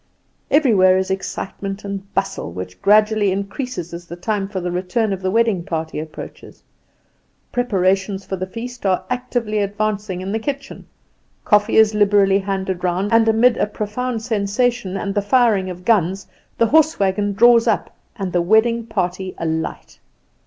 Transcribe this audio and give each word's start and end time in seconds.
Everywhere 0.49 0.97
is 0.97 1.11
excitement 1.11 1.85
and 1.85 2.11
bustle, 2.15 2.51
which 2.51 2.81
gradually 2.81 3.31
increases 3.31 3.93
as 3.93 4.07
the 4.07 4.15
time 4.15 4.47
for 4.47 4.59
the 4.59 4.71
return 4.71 5.13
of 5.13 5.21
the 5.21 5.29
wedding 5.29 5.63
party 5.63 5.99
approaches. 5.99 6.63
Preparations 7.51 8.25
for 8.25 8.35
the 8.35 8.47
feast 8.47 8.83
are 8.83 9.03
actively 9.11 9.59
advancing 9.59 10.21
in 10.21 10.31
the 10.31 10.39
kitchen; 10.39 10.87
coffee 11.45 11.77
is 11.77 11.93
liberally 11.93 12.39
handed 12.39 12.83
round, 12.83 13.13
and 13.13 13.27
amid 13.29 13.57
a 13.57 13.67
profound 13.67 14.23
sensation, 14.23 14.97
and 14.97 15.13
the 15.13 15.21
firing 15.21 15.69
of 15.69 15.85
guns, 15.85 16.25
the 16.57 16.65
horse 16.65 16.97
wagon 16.99 17.33
draws 17.33 17.67
up, 17.67 17.95
and 18.15 18.33
the 18.33 18.41
wedding 18.41 18.87
party 18.87 19.35
alight. 19.37 19.99